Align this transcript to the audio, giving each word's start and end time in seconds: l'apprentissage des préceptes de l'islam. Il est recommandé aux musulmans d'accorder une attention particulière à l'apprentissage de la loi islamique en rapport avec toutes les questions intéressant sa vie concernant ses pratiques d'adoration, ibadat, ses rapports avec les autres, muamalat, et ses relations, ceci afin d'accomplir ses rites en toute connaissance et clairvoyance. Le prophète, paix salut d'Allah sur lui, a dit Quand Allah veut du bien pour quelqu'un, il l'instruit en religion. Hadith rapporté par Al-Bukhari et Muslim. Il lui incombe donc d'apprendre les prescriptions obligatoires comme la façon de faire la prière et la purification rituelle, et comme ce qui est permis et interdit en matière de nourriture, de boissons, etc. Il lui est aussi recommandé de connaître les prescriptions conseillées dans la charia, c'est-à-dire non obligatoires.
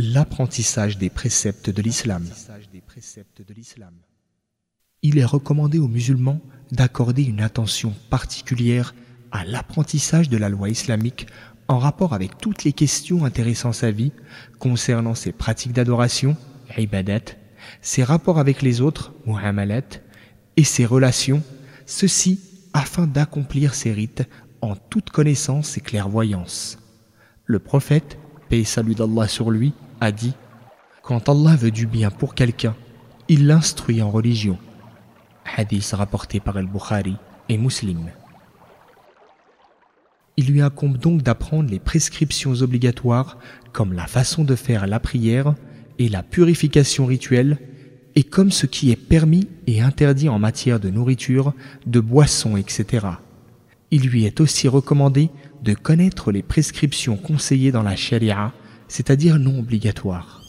l'apprentissage 0.00 0.96
des 0.96 1.10
préceptes 1.10 1.70
de 1.70 1.82
l'islam. 1.82 2.24
Il 5.02 5.18
est 5.18 5.24
recommandé 5.24 5.78
aux 5.78 5.88
musulmans 5.88 6.40
d'accorder 6.72 7.22
une 7.22 7.40
attention 7.40 7.94
particulière 8.08 8.94
à 9.30 9.44
l'apprentissage 9.44 10.28
de 10.28 10.36
la 10.36 10.48
loi 10.48 10.70
islamique 10.70 11.26
en 11.68 11.78
rapport 11.78 12.14
avec 12.14 12.38
toutes 12.38 12.64
les 12.64 12.72
questions 12.72 13.24
intéressant 13.24 13.72
sa 13.72 13.90
vie 13.90 14.12
concernant 14.58 15.14
ses 15.14 15.32
pratiques 15.32 15.72
d'adoration, 15.72 16.36
ibadat, 16.76 17.36
ses 17.82 18.02
rapports 18.02 18.38
avec 18.38 18.62
les 18.62 18.80
autres, 18.80 19.12
muamalat, 19.26 20.00
et 20.56 20.64
ses 20.64 20.86
relations, 20.86 21.42
ceci 21.86 22.40
afin 22.72 23.06
d'accomplir 23.06 23.74
ses 23.74 23.92
rites 23.92 24.28
en 24.62 24.76
toute 24.76 25.10
connaissance 25.10 25.76
et 25.76 25.80
clairvoyance. 25.80 26.78
Le 27.44 27.58
prophète, 27.58 28.18
paix 28.48 28.64
salut 28.64 28.94
d'Allah 28.94 29.28
sur 29.28 29.50
lui, 29.50 29.72
a 30.00 30.12
dit 30.12 30.34
Quand 31.02 31.28
Allah 31.28 31.56
veut 31.56 31.70
du 31.70 31.86
bien 31.86 32.10
pour 32.10 32.34
quelqu'un, 32.34 32.74
il 33.28 33.46
l'instruit 33.46 34.02
en 34.02 34.10
religion. 34.10 34.58
Hadith 35.56 35.92
rapporté 35.92 36.40
par 36.40 36.56
Al-Bukhari 36.56 37.16
et 37.48 37.58
Muslim. 37.58 38.10
Il 40.36 40.46
lui 40.46 40.62
incombe 40.62 40.96
donc 40.96 41.22
d'apprendre 41.22 41.70
les 41.70 41.78
prescriptions 41.78 42.54
obligatoires 42.62 43.38
comme 43.72 43.92
la 43.92 44.06
façon 44.06 44.44
de 44.44 44.54
faire 44.54 44.86
la 44.86 45.00
prière 45.00 45.54
et 45.98 46.08
la 46.08 46.22
purification 46.22 47.04
rituelle, 47.04 47.58
et 48.14 48.24
comme 48.24 48.50
ce 48.50 48.66
qui 48.66 48.90
est 48.90 48.96
permis 48.96 49.48
et 49.66 49.82
interdit 49.82 50.28
en 50.28 50.38
matière 50.38 50.80
de 50.80 50.88
nourriture, 50.88 51.52
de 51.86 52.00
boissons, 52.00 52.56
etc. 52.56 53.06
Il 53.90 54.08
lui 54.08 54.24
est 54.24 54.40
aussi 54.40 54.66
recommandé 54.66 55.30
de 55.62 55.74
connaître 55.74 56.32
les 56.32 56.42
prescriptions 56.42 57.16
conseillées 57.16 57.70
dans 57.70 57.82
la 57.82 57.96
charia, 57.96 58.52
c'est-à-dire 58.90 59.38
non 59.38 59.60
obligatoires. 59.60 60.39